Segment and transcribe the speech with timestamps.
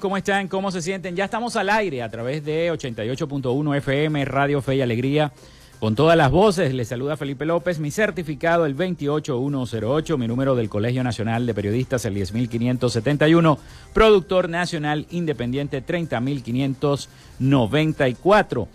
[0.00, 0.48] ¿Cómo están?
[0.48, 1.14] ¿Cómo se sienten?
[1.16, 5.32] Ya estamos al aire a través de 88.1 FM, Radio Fe y Alegría.
[5.80, 10.68] Con todas las voces, les saluda Felipe López, mi certificado el 28108, mi número del
[10.68, 13.58] Colegio Nacional de Periodistas el 10571,
[13.92, 18.68] productor nacional independiente 30594.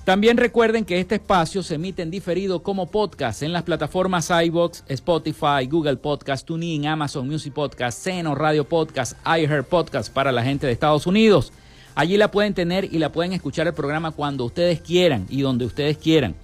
[0.05, 4.85] También recuerden que este espacio se emite en diferido como podcast en las plataformas iBox,
[4.87, 10.65] Spotify, Google Podcast, TuneIn, Amazon Music Podcast, Seno Radio Podcast, iHeart Podcast para la gente
[10.65, 11.51] de Estados Unidos.
[11.93, 15.65] Allí la pueden tener y la pueden escuchar el programa cuando ustedes quieran y donde
[15.65, 16.35] ustedes quieran.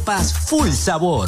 [0.31, 1.27] full sabor.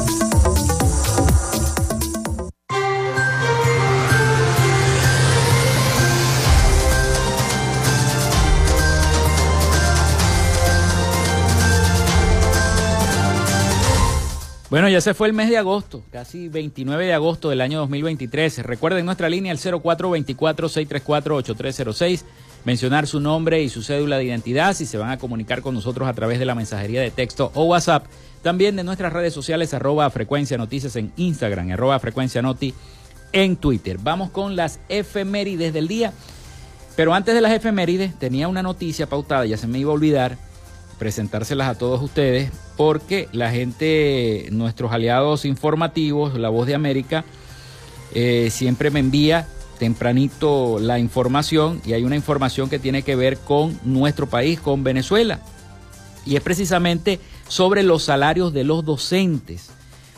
[14.71, 18.59] Bueno, ya se fue el mes de agosto, casi 29 de agosto del año 2023.
[18.59, 22.23] Recuerden nuestra línea el 0424-634-8306,
[22.63, 26.07] mencionar su nombre y su cédula de identidad si se van a comunicar con nosotros
[26.07, 28.05] a través de la mensajería de texto o WhatsApp.
[28.43, 32.73] También de nuestras redes sociales, arroba frecuencia noticias en Instagram, arroba frecuencia noti
[33.33, 33.97] en Twitter.
[34.01, 36.13] Vamos con las efemérides del día.
[36.95, 40.37] Pero antes de las efemérides, tenía una noticia pautada, ya se me iba a olvidar
[40.97, 47.25] presentárselas a todos ustedes porque la gente, nuestros aliados informativos, La Voz de América,
[48.15, 49.47] eh, siempre me envía
[49.77, 54.83] tempranito la información y hay una información que tiene que ver con nuestro país, con
[54.83, 55.41] Venezuela.
[56.25, 59.69] Y es precisamente sobre los salarios de los docentes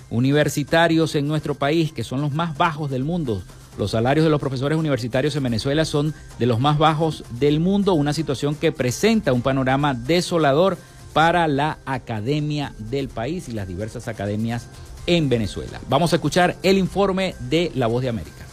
[0.09, 3.43] universitarios en nuestro país, que son los más bajos del mundo.
[3.77, 7.93] Los salarios de los profesores universitarios en Venezuela son de los más bajos del mundo,
[7.93, 10.77] una situación que presenta un panorama desolador
[11.13, 14.67] para la academia del país y las diversas academias
[15.05, 15.79] en Venezuela.
[15.87, 18.43] Vamos a escuchar el informe de La Voz de América.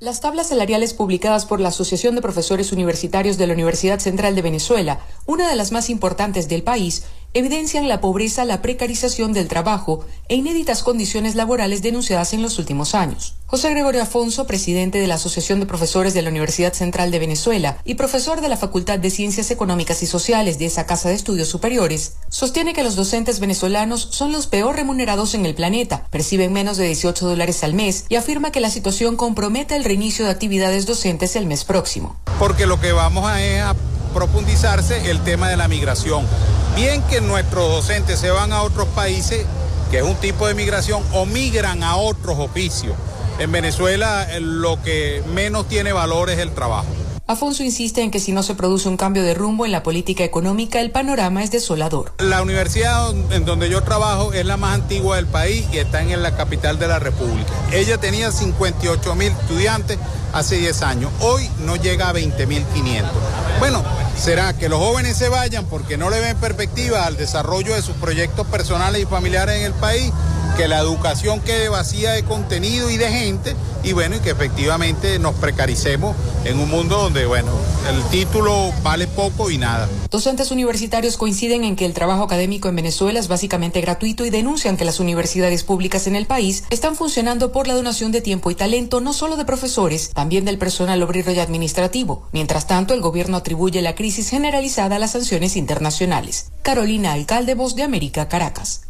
[0.00, 4.40] Las tablas salariales publicadas por la Asociación de Profesores Universitarios de la Universidad Central de
[4.40, 7.04] Venezuela, una de las más importantes del país,
[7.34, 12.94] evidencian la pobreza, la precarización del trabajo e inéditas condiciones laborales denunciadas en los últimos
[12.94, 13.34] años.
[13.50, 17.78] José Gregorio Afonso, presidente de la Asociación de Profesores de la Universidad Central de Venezuela
[17.84, 21.48] y profesor de la Facultad de Ciencias Económicas y Sociales de esa Casa de Estudios
[21.48, 26.76] Superiores, sostiene que los docentes venezolanos son los peor remunerados en el planeta, perciben menos
[26.76, 30.86] de 18 dólares al mes y afirma que la situación compromete el reinicio de actividades
[30.86, 32.20] docentes el mes próximo.
[32.38, 33.74] Porque lo que vamos a es a
[34.14, 36.24] profundizarse el tema de la migración.
[36.76, 39.44] Bien que nuestros docentes se van a otros países,
[39.90, 42.94] que es un tipo de migración, o migran a otros oficios.
[43.40, 46.86] En Venezuela eh, lo que menos tiene valor es el trabajo.
[47.26, 50.24] Afonso insiste en que si no se produce un cambio de rumbo en la política
[50.24, 52.12] económica, el panorama es desolador.
[52.18, 56.22] La universidad en donde yo trabajo es la más antigua del país y está en
[56.22, 57.50] la capital de la República.
[57.72, 59.98] Ella tenía 58 mil estudiantes
[60.34, 61.10] hace 10 años.
[61.20, 63.10] Hoy no llega a 20 mil 500.
[63.58, 63.82] Bueno,
[64.16, 67.96] será que los jóvenes se vayan porque no le ven perspectiva al desarrollo de sus
[67.96, 70.12] proyectos personales y familiares en el país
[70.56, 75.18] que la educación quede vacía de contenido y de gente y bueno, y que efectivamente
[75.18, 76.14] nos precaricemos
[76.44, 77.50] en un mundo donde, bueno,
[77.88, 79.88] el título vale poco y nada.
[80.10, 84.76] Docentes universitarios coinciden en que el trabajo académico en Venezuela es básicamente gratuito y denuncian
[84.76, 88.54] que las universidades públicas en el país están funcionando por la donación de tiempo y
[88.54, 92.28] talento no solo de profesores, también del personal obrero y administrativo.
[92.32, 96.52] Mientras tanto, el gobierno atribuye la crisis generalizada a las sanciones internacionales.
[96.62, 98.86] Carolina Alcalde, Voz de América, Caracas.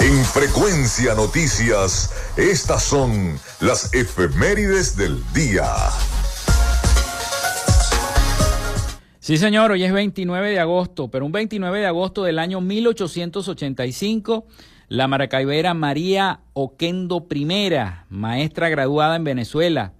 [0.00, 5.64] En Frecuencia Noticias, estas son las efemérides del día.
[9.28, 14.46] Sí, señor, hoy es 29 de agosto, pero un 29 de agosto del año 1885,
[14.88, 17.46] la maracaibera María Oquendo I,
[18.08, 19.92] maestra graduada en Venezuela,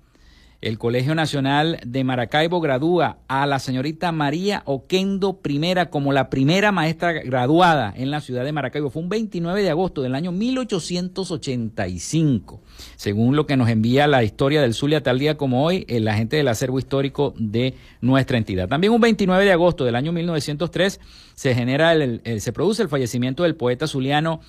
[0.60, 6.72] el Colegio Nacional de Maracaibo gradúa a la señorita María Oquendo I como la primera
[6.72, 8.90] maestra graduada en la ciudad de Maracaibo.
[8.90, 12.60] Fue un 29 de agosto del año 1885.
[12.96, 16.36] Según lo que nos envía la historia del Zulia tal día como hoy, el agente
[16.36, 18.66] del acervo histórico de nuestra entidad.
[18.66, 20.98] También un 29 de agosto del año 1903
[21.34, 21.94] se genera
[22.38, 24.40] se produce el fallecimiento del poeta zuliano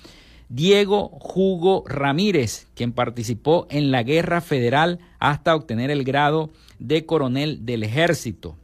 [0.50, 7.64] Diego Hugo Ramírez, quien participó en la Guerra Federal hasta obtener el grado de coronel
[7.64, 8.56] del ejército.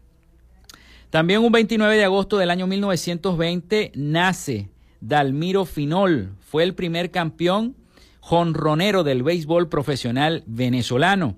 [1.11, 4.69] También un 29 de agosto del año 1920 nace
[5.01, 7.77] Dalmiro Finol, fue el primer campeón
[8.19, 11.37] jonronero del béisbol profesional venezolano.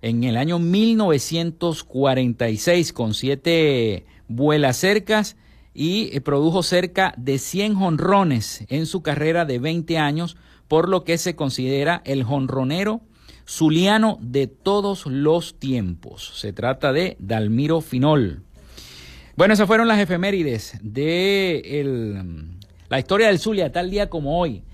[0.00, 5.36] En el año 1946, con siete vuelas cercas,
[5.78, 11.04] y eh, produjo cerca de 100 jonrones en su carrera de 20 años, por lo
[11.04, 13.00] que se considera el jonronero
[13.46, 16.32] zuliano de todos los tiempos.
[16.34, 18.42] Se trata de Dalmiro Finol.
[19.36, 22.42] Bueno, esas fueron las efemérides de
[22.88, 24.64] la historia del Zulia, tal día como hoy.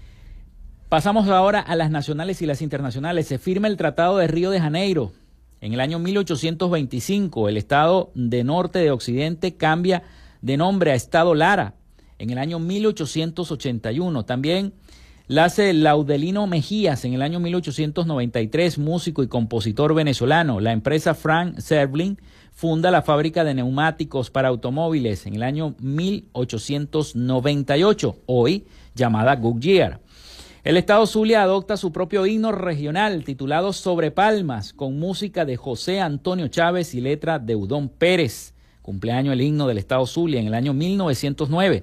[0.88, 3.26] Pasamos ahora a las nacionales y las internacionales.
[3.26, 5.12] Se firma el Tratado de Río de Janeiro.
[5.60, 10.02] En el año 1825, el Estado de Norte de Occidente cambia
[10.44, 11.74] de nombre a Estado Lara
[12.18, 14.26] en el año 1881.
[14.26, 14.74] También
[15.26, 20.60] nace Laudelino Mejías en el año 1893, músico y compositor venezolano.
[20.60, 22.18] La empresa Frank Serblin
[22.52, 30.00] funda la fábrica de neumáticos para automóviles en el año 1898, hoy llamada Goodyear.
[30.62, 36.02] El Estado Zulia adopta su propio himno regional titulado Sobre Palmas, con música de José
[36.02, 38.53] Antonio Chávez y letra de Udón Pérez
[38.84, 41.82] cumpleaños el himno del Estado Zulia en el año 1909.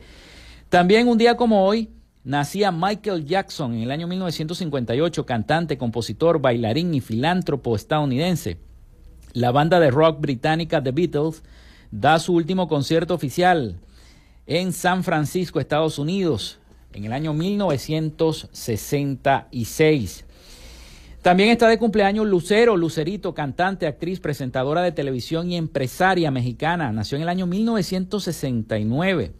[0.70, 1.90] También un día como hoy
[2.24, 8.60] nacía Michael Jackson en el año 1958, cantante, compositor, bailarín y filántropo estadounidense.
[9.34, 11.42] La banda de rock británica The Beatles
[11.90, 13.80] da su último concierto oficial
[14.46, 16.60] en San Francisco, Estados Unidos,
[16.94, 20.26] en el año 1966.
[21.22, 26.92] También está de cumpleaños Lucero, Lucerito, cantante, actriz, presentadora de televisión y empresaria mexicana.
[26.92, 29.32] Nació en el año 1969.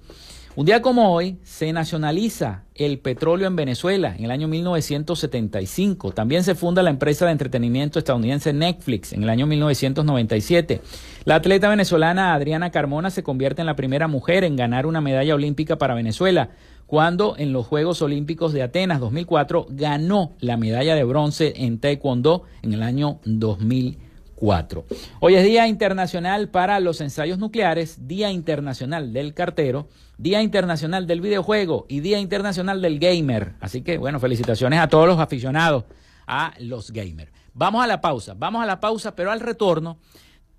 [0.54, 6.12] Un día como hoy se nacionaliza el petróleo en Venezuela en el año 1975.
[6.12, 10.82] También se funda la empresa de entretenimiento estadounidense Netflix en el año 1997.
[11.24, 15.34] La atleta venezolana Adriana Carmona se convierte en la primera mujer en ganar una medalla
[15.34, 16.52] olímpica para Venezuela,
[16.92, 22.44] cuando en los Juegos Olímpicos de Atenas 2004 ganó la medalla de bronce en Taekwondo
[22.64, 24.86] en el año 2004.
[25.22, 31.22] Hoy es Día Internacional para los Ensayos Nucleares, Día Internacional del Cartero, Día Internacional del
[31.22, 33.54] Videojuego y Día Internacional del Gamer.
[33.62, 35.86] Así que, bueno, felicitaciones a todos los aficionados
[36.28, 37.32] a los gamers.
[37.54, 39.98] Vamos a la pausa, vamos a la pausa, pero al retorno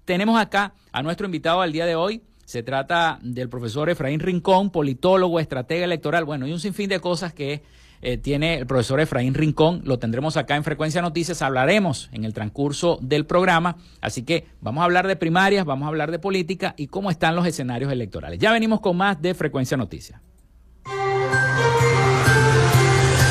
[0.06, 2.22] tenemos acá a nuestro invitado al día de hoy.
[2.52, 7.32] Se trata del profesor Efraín Rincón, politólogo, estratega electoral, bueno, y un sinfín de cosas
[7.32, 7.62] que
[8.02, 9.80] eh, tiene el profesor Efraín Rincón.
[9.86, 11.40] Lo tendremos acá en Frecuencia Noticias.
[11.40, 13.78] Hablaremos en el transcurso del programa.
[14.02, 17.36] Así que vamos a hablar de primarias, vamos a hablar de política y cómo están
[17.36, 18.38] los escenarios electorales.
[18.38, 20.20] Ya venimos con más de Frecuencia Noticias.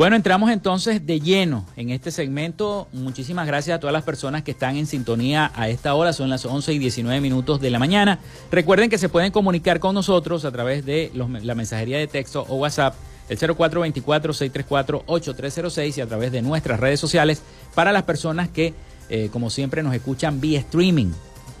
[0.00, 2.88] Bueno, entramos entonces de lleno en este segmento.
[2.90, 6.14] Muchísimas gracias a todas las personas que están en sintonía a esta hora.
[6.14, 8.18] Son las 11 y 19 minutos de la mañana.
[8.50, 12.56] Recuerden que se pueden comunicar con nosotros a través de la mensajería de texto o
[12.56, 12.94] WhatsApp,
[13.28, 17.42] el 0424-634-8306 y a través de nuestras redes sociales
[17.74, 18.72] para las personas que,
[19.10, 21.12] eh, como siempre, nos escuchan vía streaming,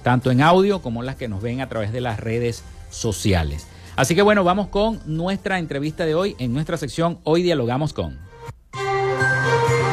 [0.02, 3.66] tanto en audio como las que nos ven a través de las redes sociales.
[3.96, 8.29] Así que bueno, vamos con nuestra entrevista de hoy en nuestra sección Hoy Dialogamos con.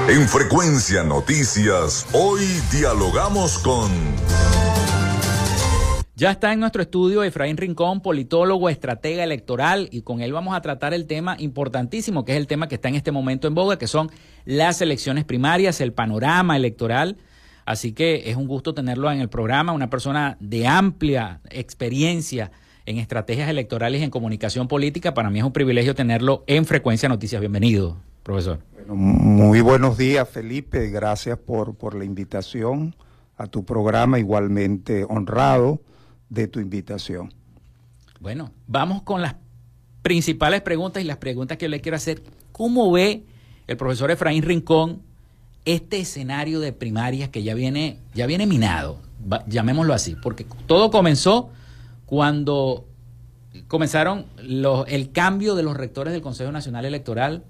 [0.10, 3.92] En Frecuencia Noticias, hoy dialogamos con...
[6.16, 10.62] Ya está en nuestro estudio Efraín Rincón, politólogo, estratega electoral, y con él vamos a
[10.62, 13.77] tratar el tema importantísimo, que es el tema que está en este momento en boga,
[13.77, 14.10] que son
[14.46, 17.18] las elecciones primarias, el panorama electoral.
[17.66, 22.51] Así que es un gusto tenerlo en el programa, una persona de amplia experiencia
[22.86, 25.14] en estrategias electorales y en comunicación política.
[25.14, 27.42] Para mí es un privilegio tenerlo en Frecuencia Noticias.
[27.42, 28.59] Bienvenido, profesor
[28.96, 30.90] muy buenos días, Felipe.
[30.90, 32.96] Gracias por, por la invitación
[33.37, 35.81] a tu programa, igualmente honrado
[36.29, 37.33] de tu invitación.
[38.20, 39.35] Bueno, vamos con las
[40.01, 42.24] principales preguntas y las preguntas que yo le quiero hacer.
[42.51, 43.24] ¿Cómo ve
[43.68, 45.01] el profesor Efraín Rincón
[45.66, 49.05] este escenario de primarias que ya viene, ya viene minado?
[49.48, 51.50] llamémoslo así, porque todo comenzó
[52.05, 52.85] cuando
[53.68, 57.44] comenzaron los, el cambio de los rectores del Consejo Nacional Electoral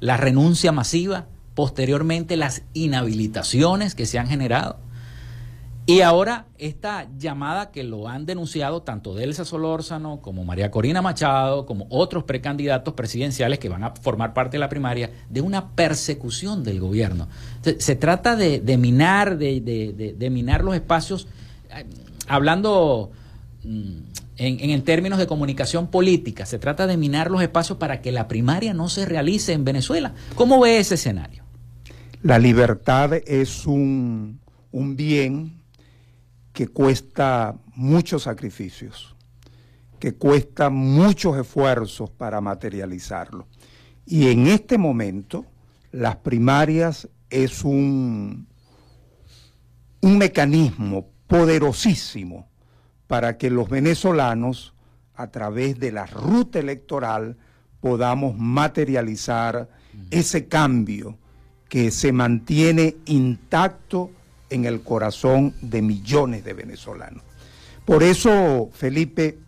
[0.00, 4.78] la renuncia masiva, posteriormente las inhabilitaciones que se han generado.
[5.86, 11.66] Y ahora esta llamada que lo han denunciado tanto Delsa Solórzano como María Corina Machado,
[11.66, 16.64] como otros precandidatos presidenciales que van a formar parte de la primaria, de una persecución
[16.64, 17.28] del gobierno.
[17.60, 21.28] Se, trata de, minar, de, minar los espacios,
[21.68, 21.84] eh,
[22.28, 23.10] hablando
[23.62, 26.46] mm, en, términos de comunicación política.
[26.46, 30.14] Se trata de minar los espacios para que la primaria no se realice en Venezuela.
[30.34, 31.44] ¿Cómo ve ese escenario?
[32.22, 34.40] La libertad es un,
[34.72, 35.62] un bien
[36.52, 39.14] que cuesta muchos sacrificios,
[39.98, 43.46] que cuesta muchos esfuerzos para materializarlo.
[44.06, 45.46] Y en este momento,
[45.92, 48.46] las primarias es un,
[50.00, 52.48] un mecanismo poderosísimo
[53.06, 54.74] para que los venezolanos,
[55.14, 57.36] a través de la ruta electoral,
[57.80, 59.68] podamos materializar
[60.10, 61.16] ese cambio
[61.68, 64.10] que se mantiene intacto
[64.50, 67.22] en el corazón de millones de venezolanos.
[67.84, 69.38] Por eso, Felipe,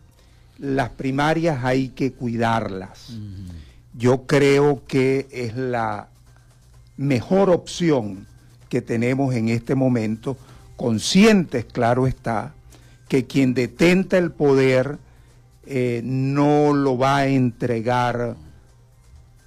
[0.58, 3.12] las primarias hay que cuidarlas.
[3.94, 6.08] Yo creo que es la
[6.96, 8.26] mejor opción
[8.68, 10.36] que tenemos en este momento,
[10.76, 12.54] conscientes, claro está,
[13.08, 14.98] que quien detenta el poder
[15.66, 18.36] eh, no lo va a entregar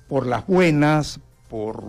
[0.07, 1.19] por las buenas,
[1.49, 1.83] por,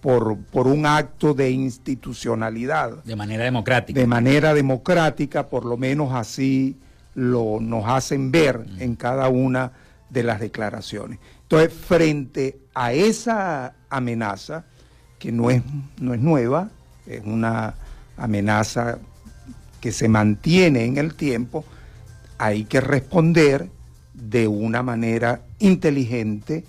[0.00, 3.04] por, un acto de institucionalidad.
[3.04, 4.00] De manera democrática.
[4.00, 6.76] De manera democrática, por lo menos así
[7.14, 8.82] lo, nos hacen ver mm.
[8.82, 9.72] en cada una
[10.08, 11.18] de las declaraciones.
[11.42, 14.64] Entonces, frente a esa amenaza,
[15.18, 15.62] que no es,
[16.00, 16.70] no es nueva,
[17.06, 17.74] es una
[18.16, 18.98] amenaza
[19.80, 21.64] que se mantiene en el tiempo,
[22.38, 23.68] hay que responder
[24.14, 26.64] de una manera inteligente,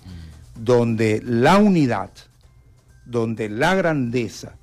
[0.54, 2.10] donde la unidad,
[3.04, 4.54] donde la grandeza,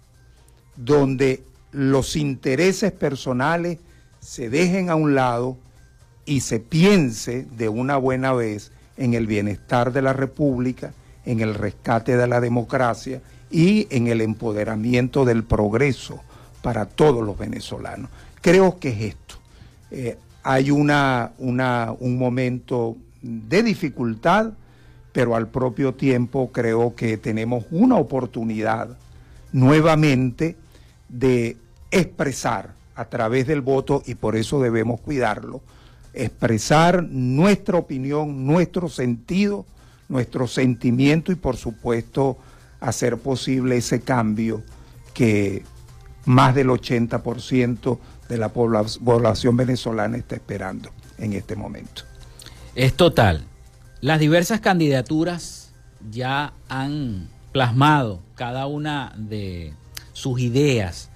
[0.76, 3.78] donde los intereses personales
[4.20, 5.58] se dejen a un lado
[6.26, 10.94] y se piense de una buena vez en el bienestar de la República,
[11.26, 16.22] en el rescate de la democracia y en el empoderamiento del progreso
[16.62, 18.10] para todos los venezolanos.
[18.42, 19.36] Creo que es esto.
[19.92, 24.52] Eh, hay una, un momento de dificultad,
[25.12, 28.98] pero al propio tiempo creo que tenemos una oportunidad
[29.52, 30.56] nuevamente
[31.10, 31.58] de
[31.92, 35.62] expresar a través del voto, y por eso debemos cuidarlo,
[36.14, 39.66] expresar nuestra opinión, nuestro sentido,
[40.10, 42.38] nuestro sentimiento y por supuesto
[42.80, 44.64] hacer posible ese cambio
[45.14, 45.64] que
[46.26, 52.04] más del 80% de la población venezolana está esperando en este momento.
[52.76, 53.44] Es total.
[54.02, 55.72] Las diversas candidaturas
[56.10, 59.74] ya han plasmado cada una de
[60.14, 61.10] sus ideas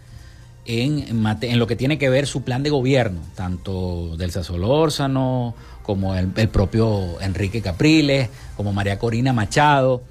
[0.65, 6.15] en, en, lo que tiene que ver su plan de gobierno, tanto del Solórzano como
[6.15, 10.03] el, el propio Enrique Capriles, como María Corina Machado.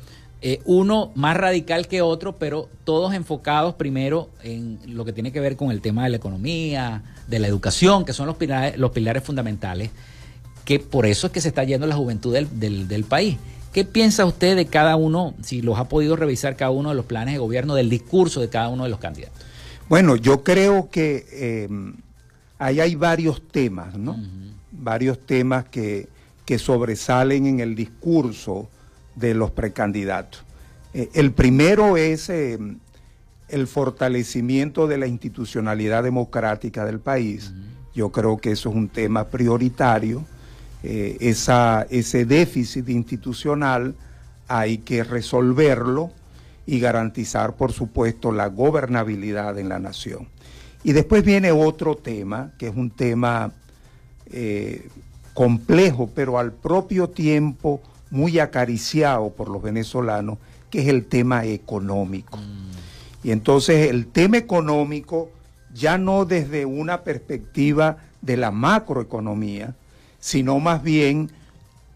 [0.45, 5.39] Eh, uno más radical que otro, pero todos enfocados primero en lo que tiene que
[5.39, 8.91] ver con el tema de la economía, de la educación, que son los pilares, los
[8.91, 9.91] pilares fundamentales,
[10.65, 13.37] que por eso es que se está yendo la juventud del, del, país.
[13.73, 17.07] ¿Qué piensa usted de cada uno, si los ha podido revisar cada uno de los
[17.07, 19.41] planes de gobierno, del discurso de cada uno de los candidatos?
[19.89, 21.69] Bueno, yo creo que eh,
[22.59, 24.17] ahí hay varios temas, ¿no?
[24.73, 26.09] Varios temas que,
[26.45, 28.69] que sobresalen en el discurso
[29.15, 30.45] de los precandidatos.
[30.95, 32.59] Eh, el primero es eh,
[33.49, 37.53] el fortalecimiento de la institucionalidad democrática del país.
[37.95, 40.25] Yo creo que eso es un tema prioritario.
[40.83, 43.95] Eh, esa, ese déficit institucional
[44.49, 46.11] hay que resolverlo
[46.67, 50.29] y garantizar, por supuesto, la gobernabilidad en la nación.
[50.85, 53.53] Y después viene otro tema, que es un tema
[55.35, 60.37] complejo, pero al propio tiempo muy acariciado por los venezolanos,
[60.71, 62.37] que es el tema económico.
[62.37, 63.27] Mm.
[63.27, 65.31] Y entonces el tema económico,
[65.73, 69.75] ya no desde una perspectiva de la macroeconomía,
[70.21, 71.31] sino más bien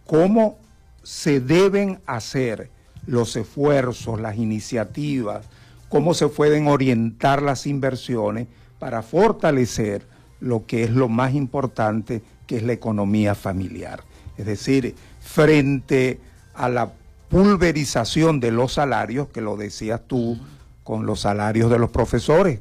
[0.07, 0.57] cómo
[1.02, 2.70] se deben hacer
[3.07, 5.44] los esfuerzos, las iniciativas,
[5.90, 8.46] cómo se pueden orientar las inversiones
[8.79, 10.07] para fortalecer
[10.40, 14.02] lo que es lo más importante, que es la economía familiar.
[14.38, 14.94] Es decir,
[15.27, 16.21] frente
[16.55, 16.93] a la
[17.29, 20.39] pulverización de los salarios, que lo decías tú,
[20.85, 22.61] con los salarios de los profesores,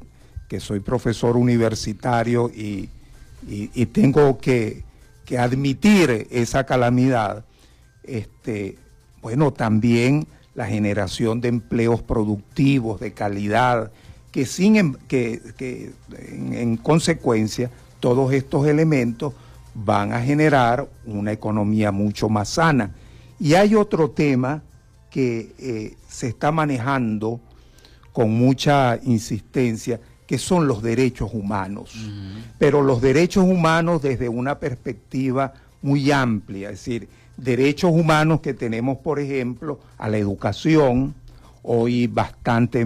[0.50, 2.90] que soy profesor universitario y,
[3.94, 4.84] tengo que,
[5.40, 7.46] admitir esa calamidad,
[8.04, 8.78] este,
[9.22, 13.92] bueno, también la generación de empleos productivos, de calidad,
[14.32, 15.42] que, sin, em, que,
[16.10, 19.34] en consecuencia todos estos elementos
[19.76, 22.96] van a generar una economía mucho más sana.
[23.40, 24.64] Y hay otro tema
[25.12, 27.40] que eh, se está manejando
[28.14, 31.94] con mucha insistencia, que son los derechos humanos.
[32.58, 38.98] Pero los derechos humanos desde una perspectiva muy amplia, es decir, derechos humanos que tenemos,
[39.00, 41.14] por ejemplo, a la educación,
[41.62, 42.86] hoy bastante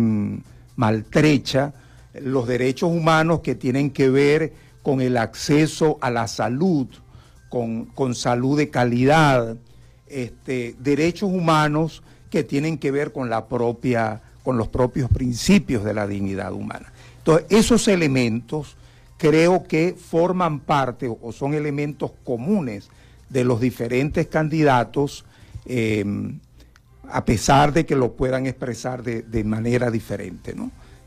[0.75, 1.73] maltrecha,
[2.21, 6.87] los derechos humanos que tienen que ver con el acceso a la salud,
[7.49, 9.57] con, salud de calidad,
[10.07, 15.93] este, derechos humanos que tienen que ver con la propia, con los propios principios de
[15.93, 16.91] la dignidad humana.
[17.17, 18.77] Entonces, esos elementos
[19.17, 22.89] creo que forman parte o son elementos comunes
[23.29, 25.25] de los diferentes candidatos,
[25.65, 26.39] em,
[27.11, 30.55] a pesar de que lo puedan expresar de, manera diferente.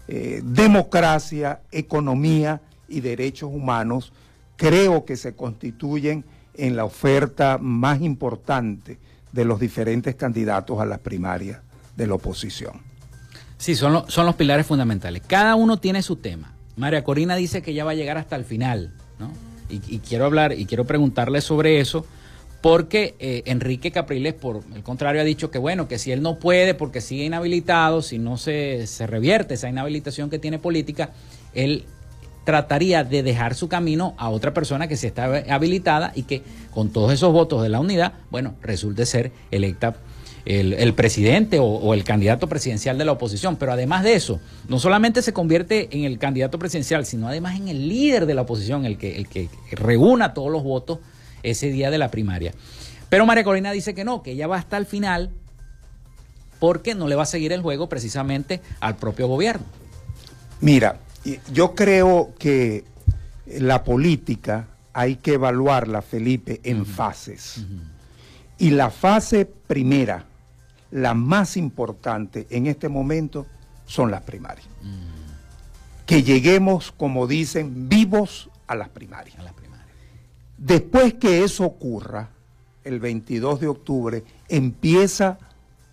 [0.08, 2.60] Eh, democracia, economía
[2.92, 4.12] y derechos humanos
[4.56, 6.24] creo que se constituyen
[6.54, 8.98] en la oferta más importante
[9.32, 11.60] de los diferentes candidatos a las primarias
[11.96, 12.80] de la oposición.
[13.58, 15.22] Sí, son, son los pilares fundamentales.
[15.26, 16.54] Cada uno tiene su tema.
[16.76, 19.32] María Corina dice que ya va a llegar hasta el final, ¿no?
[19.68, 22.04] Y, quiero hablar y quiero preguntarle sobre eso,
[22.60, 26.38] porque eh, Enrique Capriles, por el contrario, ha dicho que bueno, que si él no
[26.38, 31.12] puede, porque sigue inhabilitado, si no se, se revierte esa inhabilitación que tiene política,
[31.54, 31.86] él
[32.44, 36.90] trataría de dejar su camino a otra persona que se está habilitada y que con
[36.90, 39.96] todos esos votos de la unidad, bueno, resulte ser electa
[40.44, 43.56] el, presidente o, el candidato presidencial de la oposición.
[43.56, 47.68] Pero además de eso, no solamente se convierte en el candidato presidencial, sino además en
[47.68, 50.98] el líder de la oposición, el que, el que reúna todos los votos
[51.42, 52.52] ese día de la primaria.
[53.08, 55.30] Pero María Corina dice que no, que ella va hasta el final
[56.58, 59.66] porque no le va a seguir el juego precisamente al propio gobierno.
[60.60, 61.00] Mira,
[61.52, 62.84] yo creo que
[63.46, 67.64] la política hay que evaluarla, Felipe, en fases.
[68.58, 70.24] Y la fase primera,
[70.90, 73.46] la más importante en este momento,
[73.86, 74.66] son las primarias.
[76.06, 79.38] Que lleguemos, como dicen, vivos a las primarias.
[79.38, 79.88] A las primarias.
[80.58, 82.28] Después que eso ocurra,
[82.84, 85.38] el 22 de octubre, empieza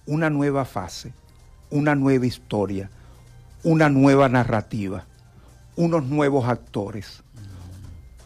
[0.05, 1.13] una nueva fase,
[1.69, 2.89] una nueva historia,
[3.63, 5.05] una nueva narrativa
[5.79, 7.23] unos nuevos actores,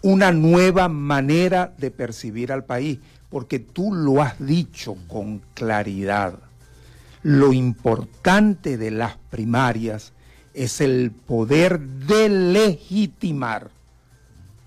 [0.02, 2.98] una nueva manera de percibir al país,
[3.30, 6.40] porque tú lo has dicho con claridad.
[7.22, 10.14] Lo importante de las primarias
[10.56, 13.70] es el poder de legitimar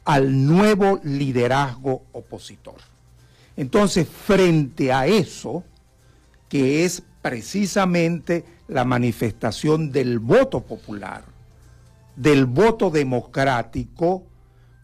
[0.05, 2.77] al nuevo liderazgo opositor.
[3.57, 5.64] Entonces, frente a eso,
[6.49, 11.36] que es precisamente la manifestación del voto popular,
[12.16, 14.24] del voto democrático,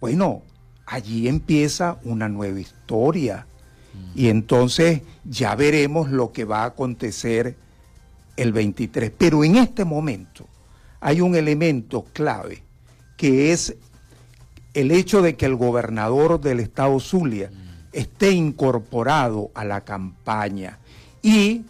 [0.00, 0.42] bueno,
[0.86, 3.46] allí empieza una nueva historia.
[3.94, 4.18] Mm.
[4.18, 7.56] Y entonces ya veremos lo que va a acontecer
[8.36, 9.10] el 23.
[9.16, 10.46] Pero en este momento
[11.00, 12.62] hay un elemento clave,
[13.16, 13.74] que es
[14.74, 17.88] el hecho de que el gobernador del estado Zulia mm.
[17.92, 20.78] esté incorporado a la campaña
[21.22, 21.64] y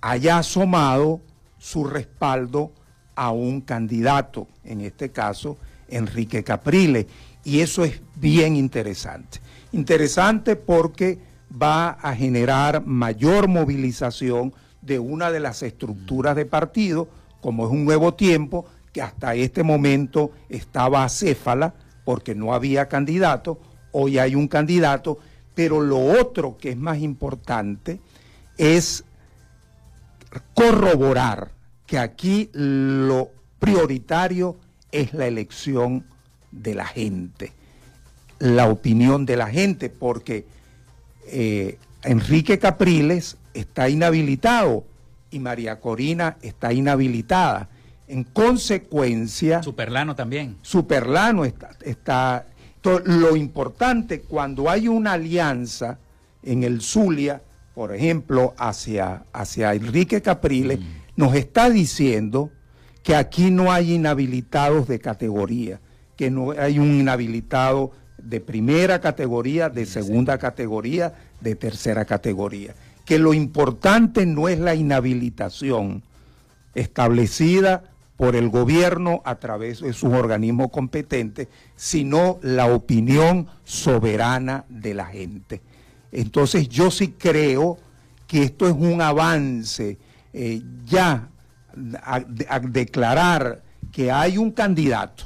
[0.00, 1.20] haya asomado
[1.58, 2.72] su respaldo
[3.20, 7.04] a un candidato, en este caso Enrique Capriles,
[7.44, 9.40] y eso es bien interesante.
[9.72, 11.18] Interesante porque
[11.50, 17.08] va a generar mayor movilización de una de las estructuras de partido,
[17.42, 21.74] como es un nuevo tiempo, que hasta este momento estaba acéfala
[22.06, 23.60] porque no había candidato,
[23.92, 25.18] hoy hay un candidato,
[25.54, 28.00] pero lo otro que es más importante
[28.56, 29.04] es
[30.54, 31.59] corroborar
[31.90, 34.56] que aquí lo prioritario
[34.92, 36.06] es la elección
[36.52, 37.52] de la gente,
[38.38, 40.46] la opinión de la gente, porque
[41.26, 44.84] eh, Enrique Capriles está inhabilitado
[45.32, 47.68] y María Corina está inhabilitada.
[48.06, 49.60] En consecuencia...
[49.60, 50.58] Superlano también.
[50.62, 51.70] Superlano está...
[51.84, 52.46] está
[52.84, 55.98] lo importante cuando hay una alianza
[56.44, 57.42] en el Zulia,
[57.74, 62.50] por ejemplo, hacia, hacia Enrique Capriles, mm nos está diciendo
[63.02, 65.78] que aquí no hay inhabilitados de categoría,
[66.16, 73.18] que no hay un inhabilitado de primera categoría, de segunda categoría, de tercera categoría, que
[73.18, 76.02] lo importante no es la inhabilitación
[76.74, 77.84] establecida
[78.16, 85.04] por el gobierno a través de sus organismos competentes, sino la opinión soberana de la
[85.04, 85.60] gente.
[86.12, 87.76] Entonces yo sí creo
[88.26, 89.98] que esto es un avance
[90.32, 91.28] eh, ya
[92.62, 93.62] declarar
[93.92, 95.24] que hay un candidato,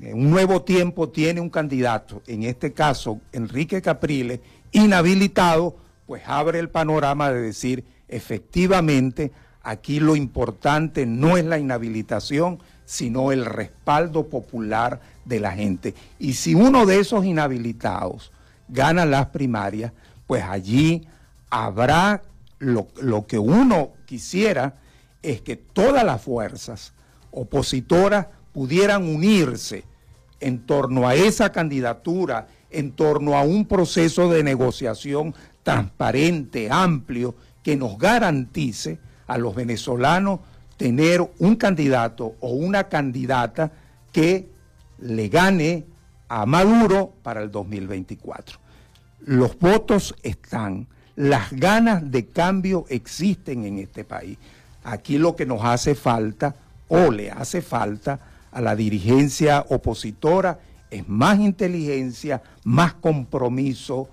[0.00, 4.40] eh, un nuevo tiempo tiene un candidato, en este caso Enrique Capriles,
[4.72, 12.58] inhabilitado, pues abre el panorama de decir, efectivamente, aquí lo importante no es la inhabilitación,
[12.84, 15.94] sino el respaldo popular de la gente.
[16.18, 18.32] Y si uno de esos inhabilitados
[18.68, 19.92] gana las primarias,
[20.26, 21.06] pues allí
[21.50, 22.22] habrá
[22.58, 24.76] lo, que uno quisiera
[25.22, 26.92] es que todas las fuerzas
[27.32, 29.82] opositoras pudieran unirse
[30.38, 37.74] en torno a esa candidatura, en torno a un proceso de negociación transparente, amplio, que
[37.74, 40.38] nos garantice a los venezolanos
[40.76, 43.72] tener un candidato o una candidata
[44.12, 44.48] que
[45.00, 45.86] le gane
[46.28, 48.60] a Maduro para el 2024.
[49.26, 54.38] Los votos están, las ganas de cambio existen en este país.
[54.82, 56.54] Aquí lo que nos hace falta,
[56.88, 58.20] o le hace falta
[58.52, 60.58] a la dirigencia opositora,
[60.90, 64.08] es más inteligencia, más compromiso,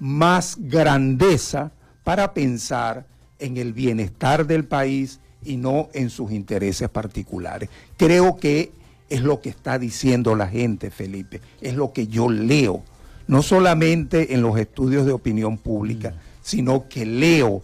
[0.00, 1.70] más grandeza
[2.04, 3.06] para pensar
[3.38, 7.68] en el bienestar del país y no en sus intereses particulares.
[7.96, 8.70] Creo que
[9.08, 12.82] es lo que está diciendo la gente, Felipe, es lo que yo leo,
[13.28, 16.14] no solamente en los estudios de opinión pública,
[16.46, 17.60] sino que leo,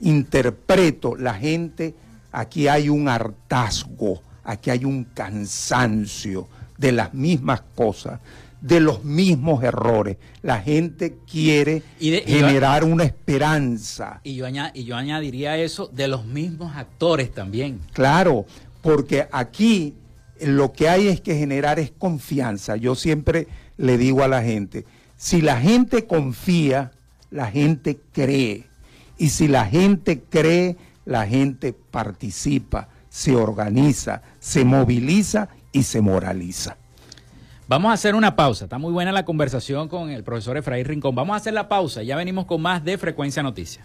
[0.00, 1.94] interpreto la gente,
[2.32, 8.18] aquí hay un hartazgo, aquí hay un cansancio de las mismas cosas,
[8.60, 10.16] de los mismos errores.
[10.42, 14.20] La gente quiere generar una esperanza.
[14.24, 17.78] Y yo, y yo añadiría eso de los mismos actores también.
[17.92, 18.46] Claro,
[18.80, 19.94] porque aquí
[20.40, 22.74] lo que hay es que generar es confianza.
[22.74, 24.86] Yo siempre le digo a la gente,
[25.16, 26.90] si la gente confía,
[27.32, 28.66] la gente cree.
[29.18, 36.76] Y si la gente cree, la gente participa, se organiza, se moviliza y se moraliza.
[37.66, 38.64] Vamos a hacer una pausa.
[38.64, 41.14] Está muy buena la conversación con el profesor Efraín Rincón.
[41.14, 42.02] Vamos a hacer la pausa.
[42.02, 43.84] Ya venimos con más de Frecuencia Noticias.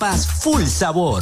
[0.41, 1.21] full sabor.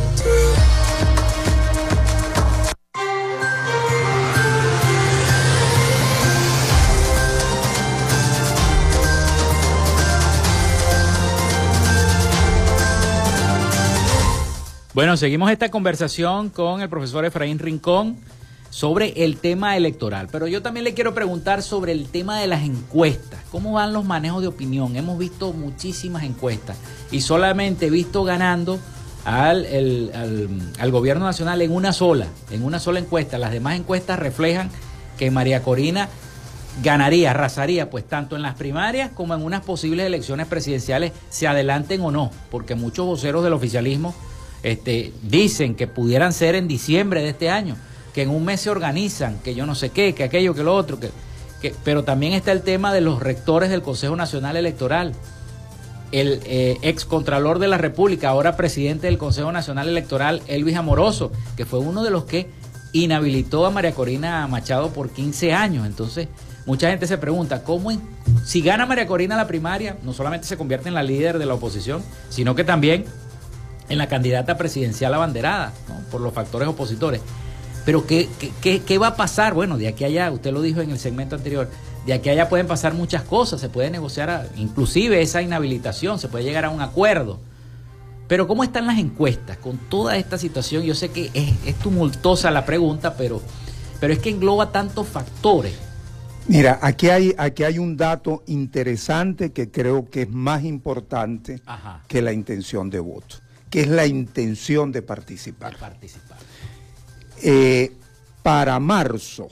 [14.98, 18.16] Bueno, seguimos esta conversación con el profesor Efraín Rincón
[18.70, 22.62] sobre el tema electoral, pero yo también le quiero preguntar sobre el tema de las
[22.62, 23.40] encuestas.
[23.50, 24.96] ¿Cómo van los manejos de opinión?
[24.96, 26.76] Hemos visto muchísimas encuestas
[27.10, 28.78] y solamente he visto ganando
[29.24, 29.66] al,
[30.78, 33.38] al, gobierno nacional en una sola, en una sola encuesta.
[33.38, 34.70] Las demás encuestas reflejan
[35.18, 36.08] que María Corina
[36.82, 42.00] ganaría, arrasaría, pues tanto en las primarias como en unas posibles elecciones presidenciales, se adelanten
[42.02, 44.14] o no, porque muchos voceros del oficialismo
[44.62, 47.76] este, dicen que pudieran ser en diciembre de este año
[48.18, 50.74] que en un mes se organizan, que yo no sé qué, que aquello, que lo
[50.74, 51.12] otro, que,
[51.84, 55.12] pero también está el tema de los rectores del Consejo Nacional Electoral.
[56.10, 61.30] El eh, ex contralor de la República, ahora presidente del Consejo Nacional Electoral, Elvis Amoroso,
[61.56, 62.50] que fue uno de los que
[62.92, 65.86] inhabilitó a María Corina Machado por 15 años.
[65.86, 66.26] Entonces,
[66.66, 67.92] mucha gente se pregunta, ¿cómo
[68.44, 71.54] si gana María Corina la primaria, no solamente se convierte en la líder de la
[71.54, 73.04] oposición, sino que también
[73.88, 75.72] en la candidata presidencial abanderada,
[76.10, 77.20] por los factores opositores?
[77.88, 78.28] Pero ¿qué,
[78.60, 79.54] ¿qué, va a pasar?
[79.54, 81.70] Bueno, de aquí a allá, usted lo dijo en el segmento anterior,
[82.04, 86.28] de aquí a allá pueden pasar muchas cosas, se puede negociar inclusive esa inhabilitación, se
[86.28, 87.40] puede llegar a un acuerdo.
[88.26, 90.82] Pero ¿cómo están las encuestas con toda esta situación?
[90.82, 93.40] Yo sé que es, tumultuosa la pregunta, pero,
[94.00, 95.72] pero es que engloba tantos factores.
[96.46, 101.62] Mira, aquí hay, aquí hay un dato interesante que creo que es más importante
[102.06, 103.36] que la intención de voto,
[103.70, 105.72] que es la intención de participar.
[105.72, 106.27] De participar.
[107.42, 107.92] Eh,
[108.42, 109.48] para marzo,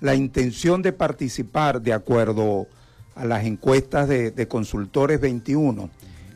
[0.00, 2.68] la intención de participar, de acuerdo
[3.14, 5.90] a las encuestas de, consultores 21,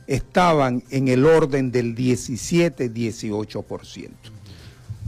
[0.06, 4.10] estaban en el orden del 17-18%.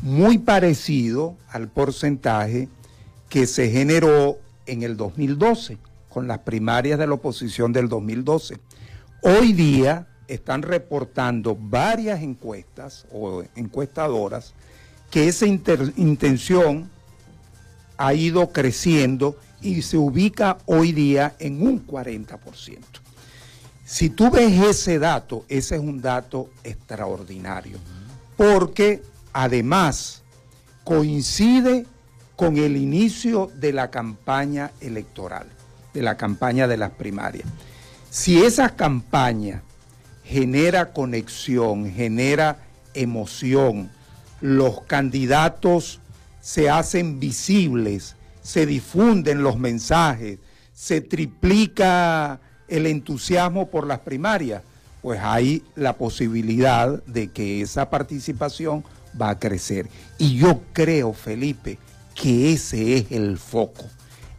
[0.03, 2.71] Muy parecido al porcentaje
[3.29, 5.77] que se generó en el 2012,
[6.09, 8.59] con las primarias de la oposición del 2012.
[9.23, 14.55] Hoy día están reportando varias encuestas o encuestadoras
[15.11, 16.91] que esa intención
[17.97, 22.79] ha ido creciendo y se ubica hoy día en un 40%.
[23.85, 27.79] Si tú ves ese dato, ese es un dato extraordinario,
[28.37, 29.03] porque
[29.33, 30.23] además
[30.85, 31.87] coincide
[32.35, 35.47] con el inicio de la campaña electoral,
[35.95, 37.49] de la campaña de las primarias.
[38.11, 39.63] Si esa campaña
[40.25, 42.59] genera conexión, genera
[42.95, 43.91] emoción,
[44.41, 46.01] los candidatos
[46.41, 50.39] se hacen visibles, se difunden los mensajes,
[50.73, 54.63] se triplica el entusiasmo por las primarias,
[55.03, 58.85] pues hay la posibilidad de que esa participación
[59.21, 59.89] va a crecer.
[60.19, 61.79] Y yo creo, Felipe,
[62.15, 63.85] que ese es el foco.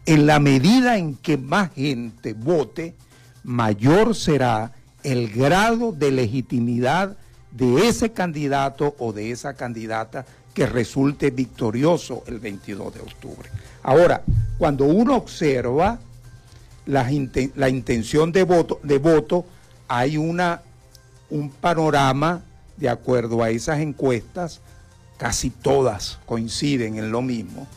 [0.06, 2.96] En la medida en que más gente vote,
[3.44, 4.74] mayor será
[5.04, 7.18] el grado de legitimidad
[7.58, 13.50] de ese candidato o de esa candidata que resulte victorioso el 22 de octubre.
[13.82, 14.22] Ahora,
[14.60, 16.00] cuando uno observa
[16.86, 19.46] la, intención de voto, de voto,
[19.88, 20.62] hay una,
[21.30, 22.44] un panorama
[22.78, 24.62] de acuerdo a esas encuestas,
[25.18, 27.68] casi todas coinciden en lo mismo.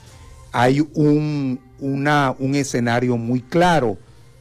[0.52, 3.96] Hay un, un escenario muy claro.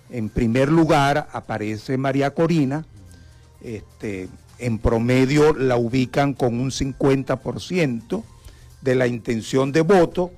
[0.09, 2.85] En primer lugar aparece María Corina,
[3.61, 4.27] este,
[4.59, 8.23] en promedio la ubican con un 50%
[8.81, 10.31] de la intención de voto.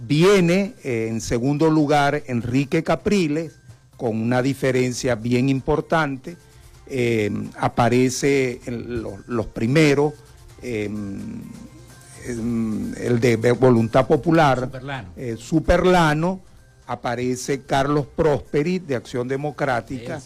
[0.00, 3.52] Viene eh, en segundo lugar Enrique Capriles,
[3.96, 6.36] con una diferencia bien importante.
[6.86, 8.60] Eh, aparece
[9.26, 10.14] los, primeros,
[10.60, 11.42] em,
[12.26, 15.08] em, el de Voluntad Popular, Superlano.
[15.38, 16.40] Superlano
[16.86, 20.20] aparece Carlos Prosperi de Acción Democrática.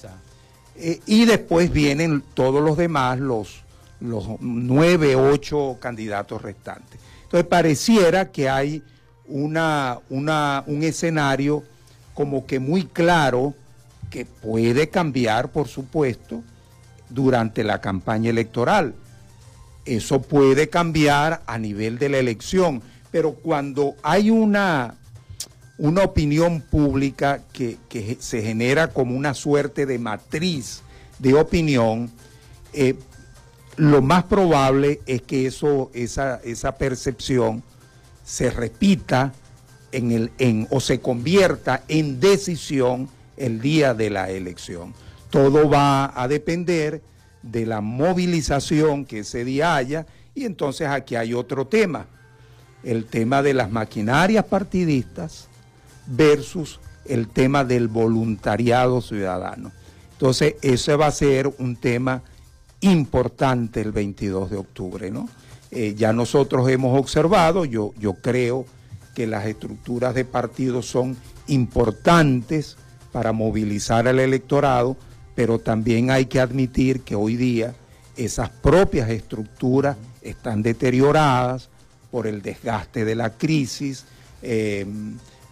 [0.79, 3.63] Eh, y después vienen todos los demás, los,
[4.01, 7.01] los nueve, ocho candidatos restantes.
[7.25, 8.83] Entonces pareciera que hay
[9.27, 11.65] una, una, un escenario
[12.15, 13.55] como que muy claro
[14.11, 16.43] que puede cambiar, por supuesto,
[17.09, 18.95] durante la campaña electoral.
[19.85, 24.95] Eso puede cambiar a nivel de la elección, pero cuando hay una
[25.79, 27.77] una opinión pública que,
[28.21, 30.83] se genera como una suerte de matriz
[31.19, 32.11] de opinión,
[32.73, 32.95] eh,
[33.77, 37.63] lo más probable es que eso, esa, esa percepción
[38.25, 39.35] se repita
[39.93, 44.95] en el, en, o se convierta en decisión el día de la elección.
[45.31, 47.03] Todo va a depender
[47.43, 52.07] de la movilización que ese día haya y entonces aquí hay otro tema,
[52.83, 55.49] el tema de las maquinarias partidistas
[56.07, 59.73] versus el tema del voluntariado ciudadano.
[60.13, 62.23] Entonces, ese va a ser un tema
[62.81, 65.29] importante el 22 de octubre, ¿no?
[65.71, 68.67] eh, ya nosotros hemos observado, yo, yo creo
[69.15, 71.17] que las estructuras de partidos son
[71.49, 72.77] importantes
[73.13, 74.97] para movilizar al electorado,
[75.35, 77.75] pero también hay que admitir que hoy día
[78.17, 81.69] esas propias estructuras están deterioradas
[82.11, 84.05] por el desgaste de la crisis,
[84.43, 84.87] eh,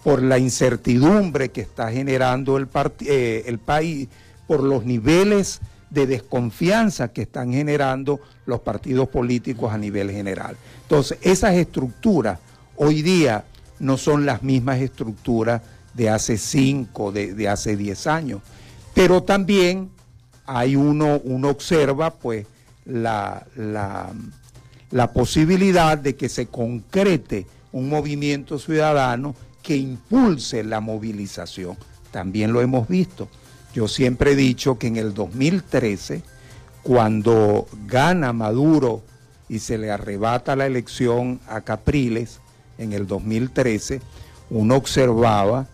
[0.04, 2.68] por la incertidumbre que está generando el,
[3.06, 4.06] eh, el país,
[4.46, 10.56] por los niveles de desconfianza que están generando los partidos políticos a nivel general.
[10.82, 12.38] Entonces, esas estructuras
[12.76, 13.44] hoy día
[13.78, 15.62] no son las mismas estructuras
[15.94, 18.42] de hace cinco, de, de hace diez años,
[18.92, 19.88] pero también
[20.44, 22.46] hay uno, uno observa pues
[22.84, 23.46] la,
[24.90, 29.34] la posibilidad de que se concrete un movimiento ciudadano
[29.64, 31.76] que impulse la movilización.
[32.12, 33.28] También lo hemos visto.
[33.74, 36.22] Yo siempre he dicho que en el 2013,
[36.84, 39.02] cuando gana Maduro
[39.48, 42.40] y se le arrebata la elección a Capriles,
[42.78, 44.00] en el 2013,
[44.50, 45.66] uno observaba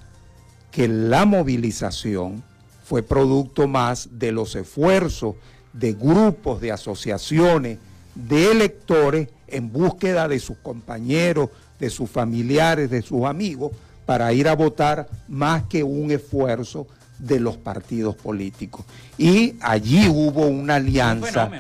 [0.71, 2.43] que la movilización
[2.85, 5.35] fue producto más de los esfuerzos
[5.73, 7.79] de grupos, de asociaciones,
[8.15, 11.51] de electores en búsqueda de sus compañeros,
[11.81, 13.73] de sus familiares, de sus amigos,
[14.07, 16.87] para ir a votar más que un esfuerzo
[17.19, 18.85] de los partidos políticos.
[19.19, 21.51] Y allí hubo una alianza,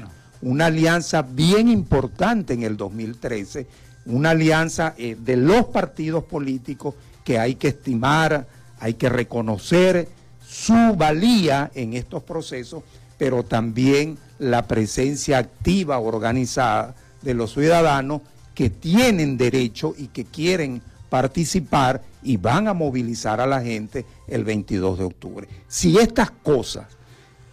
[0.42, 3.66] una alianza bien importante en el 2013,
[4.06, 6.94] una alianza eh, de los partidos políticos
[7.24, 8.46] que hay que estimar,
[8.80, 10.08] hay que reconocer
[10.46, 12.82] su valía en estos procesos,
[13.18, 18.22] pero también la presencia activa, organizada de los ciudadanos
[18.60, 24.44] que tienen derecho y que quieren participar y van a movilizar a la gente el
[24.44, 25.48] 22 de octubre.
[25.66, 26.84] Si estas cosas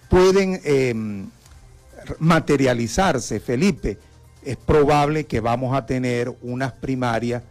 [0.09, 1.29] pueden em,
[2.19, 3.97] materializarse, Felipe,
[4.43, 7.41] es probable que vamos a tener unas primarias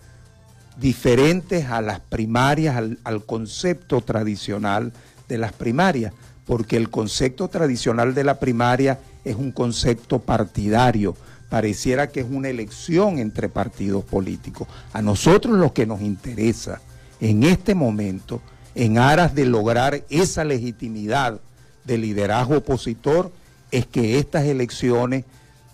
[0.76, 4.92] diferentes a las primarias, al, al concepto tradicional
[5.28, 6.12] de las primarias,
[6.44, 11.16] porque el concepto tradicional de la primaria es un concepto partidario,
[11.48, 14.68] pareciera que es una elección entre partidos políticos.
[14.92, 16.80] A nosotros lo que nos interesa
[17.20, 18.40] en este momento,
[18.74, 21.40] en aras de lograr esa legitimidad
[21.84, 23.32] del liderazgo opositor,
[23.70, 25.24] es que estas elecciones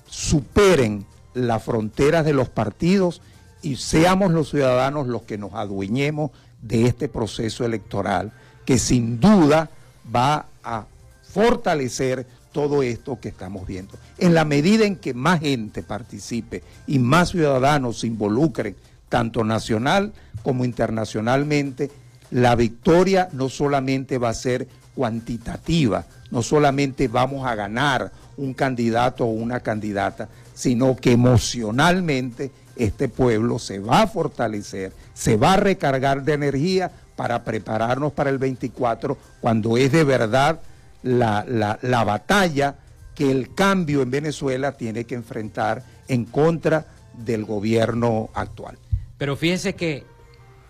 [0.06, 3.22] superen las fronteras de los partidos
[3.62, 8.32] y seamos los ciudadanos los que nos adueñemos de este proceso electoral,
[8.64, 9.70] que sin duda
[10.14, 10.84] va a
[11.22, 13.98] fortalecer todo esto que estamos viendo.
[14.18, 18.76] En la medida en que más gente participe y más ciudadanos se involucren,
[19.08, 21.90] tanto nacional como internacionalmente,
[22.30, 29.24] la victoria no solamente va a ser cuantitativa, no solamente vamos a ganar un candidato
[29.24, 35.58] o una candidata, sino que emocionalmente este pueblo se va a fortalecer, se va a
[35.58, 40.60] recargar de energía para prepararnos para el 24, cuando es de verdad
[41.02, 41.44] la,
[41.82, 42.76] la, batalla
[43.14, 48.78] que el cambio en Venezuela tiene que enfrentar en contra del gobierno actual.
[49.18, 50.04] Pero fíjense que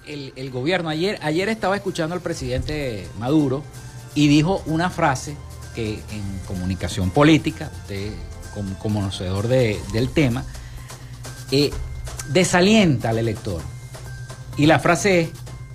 [0.07, 3.63] el, gobierno, ayer, ayer estaba escuchando al presidente Maduro
[4.15, 5.37] y dijo una frase
[5.75, 8.13] que en comunicación política, usted
[8.55, 10.45] como, conocedor del tema,
[11.51, 11.71] eh,
[12.31, 13.63] desalienta al elector.
[14.57, 15.31] Y la frase es,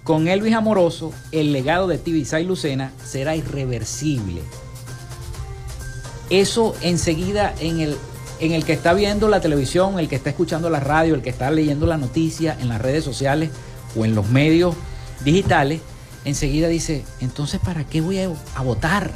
[0.07, 4.41] con Elvis Amoroso, el legado de Tibisay Lucena será irreversible.
[6.29, 7.97] Eso enseguida en el,
[8.39, 11.29] en el que está viendo la televisión, el que está escuchando la radio, el que
[11.29, 13.49] está leyendo la noticia en las redes sociales
[13.97, 14.75] o en los medios
[15.25, 15.81] digitales,
[16.23, 19.11] enseguida dice, entonces ¿para qué voy a, a votar?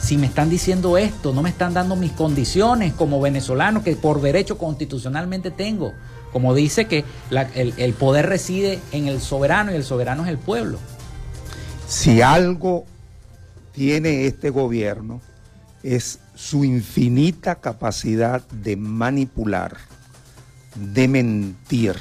[0.00, 4.20] Si me están diciendo esto, no me están dando mis condiciones como venezolano que por
[4.20, 5.92] derecho constitucionalmente tengo
[6.34, 10.80] como dice que el, poder reside en el soberano y el soberano es el pueblo.
[11.86, 12.86] Si algo
[13.70, 15.20] tiene este gobierno
[15.84, 19.76] es su infinita capacidad de manipular,
[20.74, 21.94] de mentir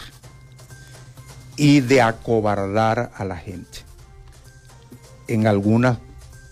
[1.56, 3.82] y de acobardar a la gente.
[5.28, 6.00] En algunas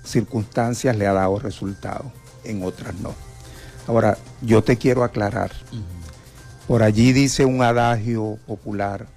[0.04, 2.14] circunstancias le ha dado resultado,
[2.44, 3.16] en otras no.
[3.88, 5.50] Ahora, yo te quiero aclarar.
[6.68, 9.08] Por allí dice un adagio popular,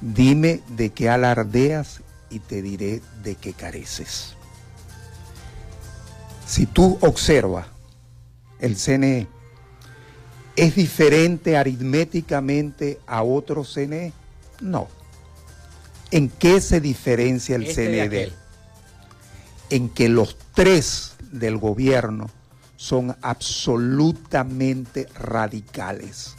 [0.00, 2.00] dime de qué alardeas
[2.30, 4.34] y te diré de qué careces.
[6.46, 7.66] Si tú observas
[8.60, 9.26] el CNE,
[10.54, 14.12] ¿es diferente aritméticamente a otro CNE?
[14.60, 14.88] No.
[16.10, 18.32] ¿En qué se diferencia el este CNE?
[19.70, 22.30] En que los tres del gobierno
[22.86, 26.36] son absolutamente radicales.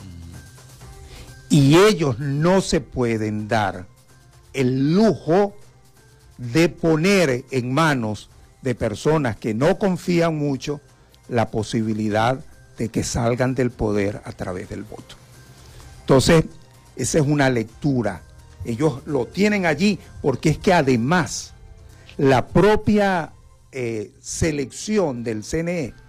[1.49, 3.85] Y ellos no se pueden dar
[4.53, 5.57] el lujo
[6.37, 8.29] de poner en manos
[8.61, 10.79] de personas que no confían mucho
[11.27, 12.39] la posibilidad
[12.77, 15.15] de que salgan del poder a través del voto.
[15.99, 16.45] Entonces,
[16.95, 18.21] esa es una lectura.
[18.63, 21.51] Ellos lo tienen allí porque es que además
[22.15, 23.33] la propia
[23.73, 26.06] eh, selección del CNE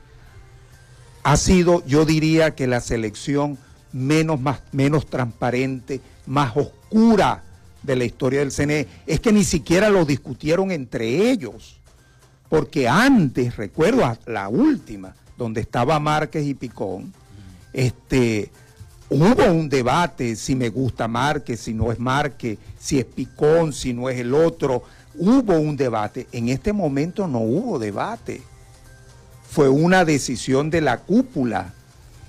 [1.29, 3.59] ha sido, yo diría que la selección
[3.93, 7.43] menos, más, menos transparente, más oscura
[7.83, 8.87] de la historia del CNE.
[9.07, 11.81] Es que ni siquiera lo discutieron entre ellos,
[12.49, 17.13] porque antes, recuerdo la última, donde estaba Márquez y Picón,
[17.75, 18.51] este,
[19.11, 23.93] hubo un debate si me gusta Márquez, si no es Márquez, si es Picón, si
[23.93, 24.83] no es el otro.
[25.15, 26.27] Hubo un debate.
[26.33, 28.41] En este momento no hubo debate.
[29.51, 31.73] Fue una decisión de la cúpula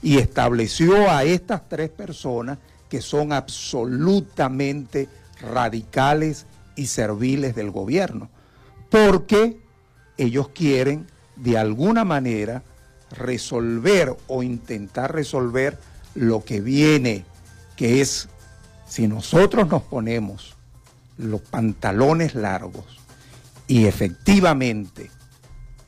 [0.01, 2.57] y estableció a estas tres personas
[2.89, 5.09] que son absolutamente
[5.41, 6.45] radicales
[6.75, 8.29] y serviles del gobierno,
[8.89, 9.59] porque
[10.17, 12.63] ellos quieren de alguna manera
[13.11, 15.77] resolver o intentar resolver
[16.15, 17.25] lo que viene,
[17.75, 18.27] que es
[18.87, 20.55] si nosotros nos ponemos
[21.17, 22.85] los pantalones largos
[23.67, 25.11] y efectivamente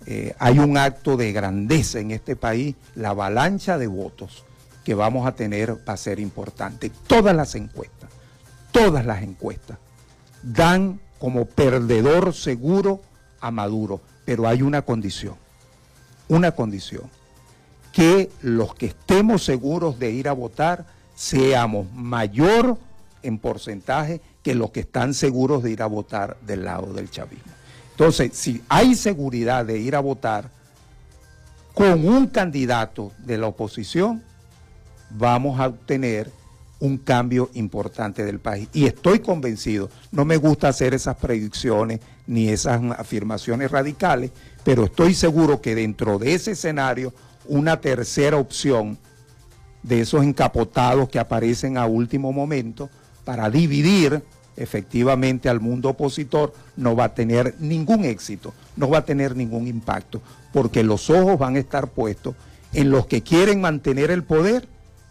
[0.06, 4.44] eh, hay un acto de grandeza en este país, la avalancha de votos
[4.84, 6.92] que vamos a tener va a ser importante.
[7.08, 8.10] Todas las encuestas,
[8.72, 9.78] todas las encuestas
[10.42, 13.02] dan como perdedor seguro
[13.40, 15.36] a Maduro, pero hay una condición,
[16.28, 17.04] una condición,
[17.92, 20.86] que los que estemos seguros de ir a votar
[21.16, 22.78] seamos mayor
[23.22, 27.52] en porcentaje que los que están seguros de ir a votar del lado del chavismo.
[28.02, 30.50] Entonces, si hay seguridad de ir a votar
[31.76, 34.24] con un candidato de la oposición,
[35.12, 36.32] vamos a obtener
[36.80, 38.70] un cambio importante del país.
[38.74, 44.32] Y estoy convencido, no me gusta hacer esas predicciones ni esas afirmaciones radicales,
[44.64, 47.14] pero estoy seguro que dentro de ese escenario,
[47.46, 48.98] una tercera opción
[49.84, 52.90] de esos encapotados que aparecen a último momento
[53.24, 54.24] para dividir
[54.62, 59.68] efectivamente al mundo opositor no va a tener ningún éxito, no va a tener ningún
[59.68, 60.22] impacto,
[60.54, 62.36] porque los ojos van a estar puestos
[62.74, 64.68] en los que quieren mantener el poder,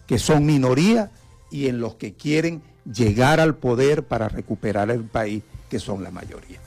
[0.07, 1.11] que son minoría,
[1.51, 6.11] y en los que quieren llegar al poder para recuperar el país, que son la
[6.11, 6.61] mayoría.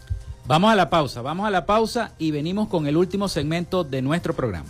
[0.46, 4.02] Vamos a la pausa, vamos a la pausa y venimos con el último segmento de
[4.02, 4.70] nuestro programa.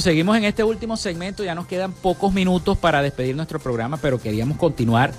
[0.00, 4.20] Seguimos en este último segmento, ya nos quedan pocos minutos para despedir nuestro programa, pero
[4.20, 5.12] queríamos continuar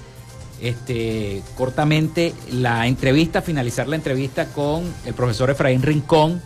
[0.61, 6.41] este, cortamente la entrevista, finalizar la entrevista con el profesor Efraín Rincón,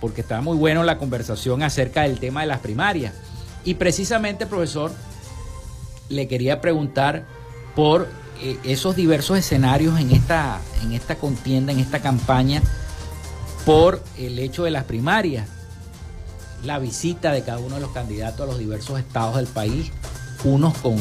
[0.00, 3.14] porque estaba muy bueno la conversación acerca del tema de las primarias.
[3.64, 4.92] Y precisamente, profesor,
[6.08, 7.26] le quería preguntar
[7.76, 8.08] por
[8.42, 12.60] eh, esos diversos escenarios en esta, en esta contienda, en esta campaña,
[13.64, 15.57] por el hecho de las primarias
[16.64, 19.90] la visita de cada uno de los candidatos a los diversos estados del país,
[20.44, 20.96] unos con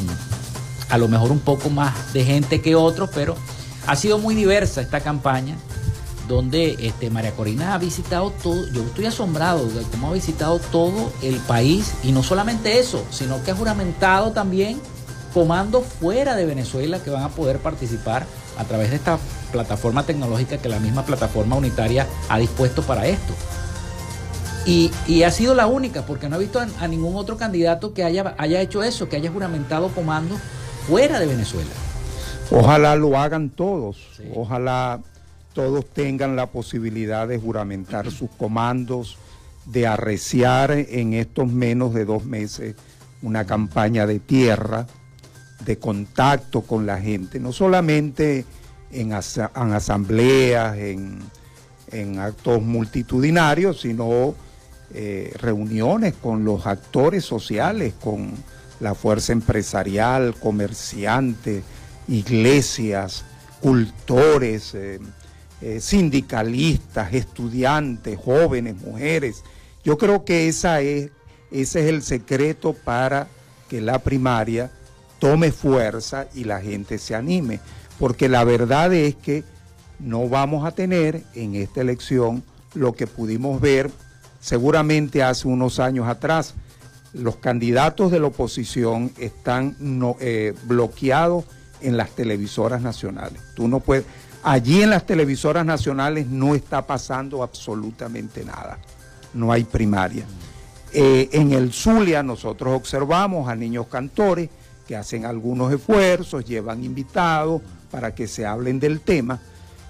[0.90, 3.36] a lo mejor un poco más de gente que otros, pero
[3.86, 5.56] ha sido muy diversa esta campaña
[6.28, 11.12] donde este, María Corina ha visitado todo, yo estoy asombrado de cómo ha visitado todo
[11.22, 14.80] el país y no solamente eso, sino que ha juramentado también
[15.34, 18.26] comandos fuera de Venezuela que van a poder participar
[18.58, 19.20] a través de esta
[19.52, 23.34] plataforma tecnológica que la misma plataforma unitaria ha dispuesto para esto.
[24.68, 28.36] Y, ha sido la única, porque no he visto a, ningún otro candidato que haya,
[28.38, 30.38] haya hecho eso, que haya juramentado comando
[30.88, 31.72] fuera de Venezuela.
[32.52, 33.98] Ojalá lo hagan todos,
[34.36, 35.02] ojalá
[35.54, 39.18] todos tengan la posibilidad de juramentar sus comandos,
[39.66, 42.76] de arreciar en estos menos de dos meses
[43.22, 44.86] una campaña de tierra,
[45.66, 48.46] de contacto con la gente, no solamente
[48.92, 54.36] en, asambleas, en, actos multitudinarios, sino
[54.94, 58.32] eh, reuniones con los actores sociales, con
[58.80, 61.64] la fuerza empresarial, comerciantes,
[62.08, 63.26] iglesias,
[63.60, 65.00] cultores, eh,
[65.62, 69.44] eh, sindicalistas, estudiantes, jóvenes, mujeres.
[69.84, 71.10] Yo creo que esa es,
[71.52, 73.28] ese es el secreto para
[73.68, 74.72] que la primaria
[75.20, 77.60] tome fuerza y la gente se anime,
[78.00, 79.44] porque la verdad es que
[80.00, 82.44] no vamos a tener en esta elección
[82.76, 83.90] lo que pudimos ver
[84.48, 86.54] seguramente hace unos años atrás.
[87.12, 89.76] Los candidatos de la oposición están
[90.22, 91.44] eh, bloqueados
[91.82, 93.42] en las televisoras nacionales.
[93.56, 94.06] Tú no puedes,
[94.44, 98.80] allí en las televisoras nacionales no está pasando absolutamente nada.
[99.34, 100.26] No hay primaria.
[100.94, 104.50] Eh, en el Zulia nosotros observamos a niños cantores
[104.88, 109.42] que hacen algunos esfuerzos, llevan invitados para que se hablen del tema,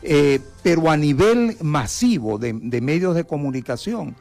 [0.01, 4.15] eh, pero a nivel masivo de, de medios de comunicación,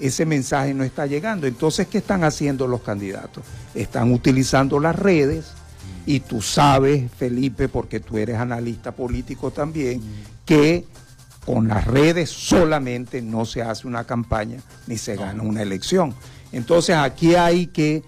[0.00, 1.46] ese mensaje no está llegando.
[1.46, 3.44] Entonces, ¿qué están haciendo los candidatos?
[3.74, 5.52] Están utilizando las redes
[6.06, 10.02] y tú sabes, Felipe, porque tú eres analista político también,
[10.44, 10.84] que
[11.44, 16.14] con las redes solamente no se hace una campaña ni se gana una elección.
[16.52, 18.02] Entonces aquí hay que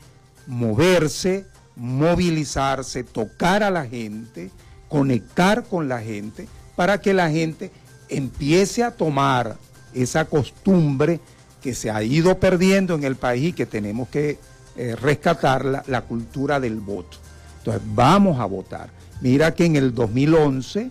[0.47, 4.51] moverse, movilizarse, tocar a la gente,
[4.89, 7.71] conectar con la gente, para que la gente
[8.09, 9.57] empiece a tomar
[9.95, 11.21] esa costumbre
[11.63, 14.39] que se ha ido perdiendo en el país y que tenemos que
[14.77, 17.19] eh, rescatar la cultura del voto.
[17.59, 18.91] Entonces, vamos a votar.
[19.21, 20.91] Mira que en el 2011,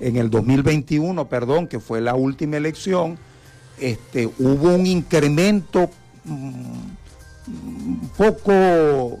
[0.00, 3.18] en el 2021, perdón, que fue la última elección,
[3.78, 5.90] este, hubo un incremento
[6.26, 6.96] un
[7.46, 9.18] mm, poco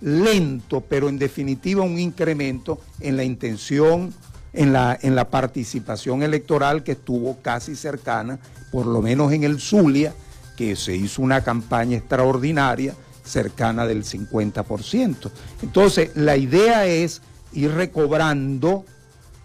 [0.00, 4.12] lento, pero en definitiva un incremento en la intención,
[4.56, 8.38] en la, en la participación electoral que estuvo casi cercana,
[8.72, 10.12] por lo menos en el Zulia,
[10.56, 12.94] que se hizo una campaña extraordinaria
[13.24, 15.30] cercana del 50%.
[15.62, 18.84] Entonces, la idea es ir recobrando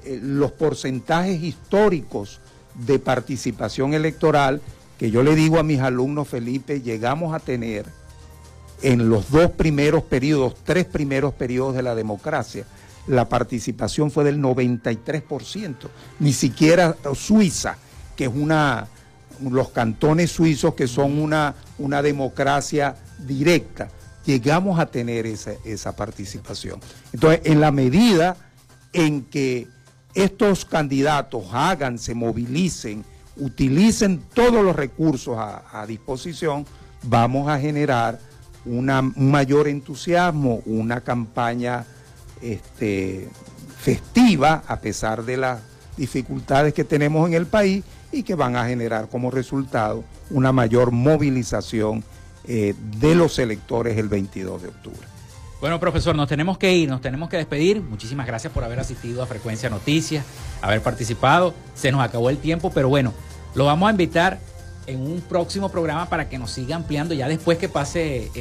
[0.03, 2.39] eh, los porcentajes históricos
[2.73, 4.61] de participación electoral
[4.97, 7.85] que yo le digo a mis alumnos, Felipe, llegamos a tener
[8.83, 12.65] en los dos primeros periodos, tres primeros periodos de la democracia,
[13.07, 15.75] la participación fue del 93%,
[16.19, 17.77] ni siquiera Suiza,
[18.15, 18.87] que es una,
[19.41, 23.89] los cantones suizos que son una, una democracia directa,
[24.25, 26.79] llegamos a tener esa, esa participación.
[27.11, 28.37] Entonces, en la medida
[28.93, 29.67] en que
[30.13, 33.05] estos candidatos hagan, se movilicen,
[33.37, 36.65] utilicen todos los recursos a, disposición,
[37.03, 38.19] vamos a generar
[38.65, 41.85] una, un mayor entusiasmo, una campaña
[42.41, 43.27] este,
[43.79, 45.61] festiva, a pesar de las
[45.97, 50.91] dificultades que tenemos en el país y que van a generar como resultado una mayor
[50.91, 52.03] movilización
[52.45, 55.11] eh, de los electores el 22 de octubre.
[55.59, 57.81] Bueno, profesor, nos tenemos que ir, nos tenemos que despedir.
[57.81, 60.25] Muchísimas gracias por haber asistido a Frecuencia Noticias,
[60.59, 61.53] haber participado.
[61.75, 63.13] Se nos acabó el tiempo, pero bueno,
[63.53, 64.39] lo vamos a invitar
[64.91, 68.31] en un próximo programa para que nos siga ampliando ya después que pase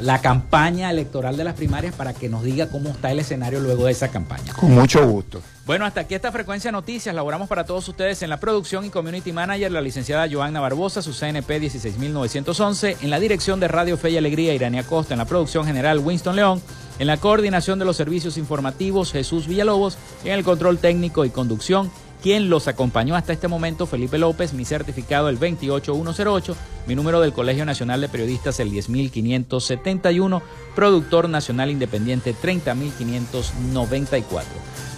[0.00, 3.86] la, campaña electoral de las primarias para que nos diga cómo está el escenario luego
[3.86, 4.52] de esa campaña.
[4.54, 5.42] Con mucho gusto.
[5.66, 7.14] Bueno, hasta aquí esta frecuencia noticias.
[7.14, 11.12] Laboramos para todos ustedes en la producción y community manager, la licenciada Joanna Barbosa, su
[11.12, 15.64] CNP 16911, en la dirección de Radio Fe y Alegría, Irania Costa, en la producción
[15.64, 16.62] general Winston León,
[16.98, 21.90] en la coordinación de los servicios informativos Jesús Villalobos, en el control técnico y conducción
[22.24, 26.56] quien los acompañó hasta este momento, Felipe López, mi certificado el 28108,
[26.86, 30.40] mi número del Colegio Nacional de Periodistas el 10571,
[30.74, 34.48] productor nacional independiente 30594.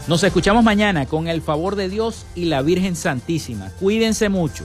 [0.07, 3.73] Nos escuchamos mañana con el favor de Dios y la Virgen Santísima.
[3.81, 4.63] Cuídense mucho.